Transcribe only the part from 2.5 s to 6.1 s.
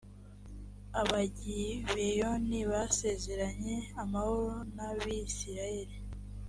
basezeranye amahoro n abisirayeli